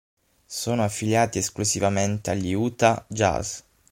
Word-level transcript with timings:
Sono 0.47 0.83
affiliati 0.83 1.37
esclusivamente 1.37 2.31
agli 2.31 2.53
Utah 2.53 3.05
Jazz. 3.07 3.59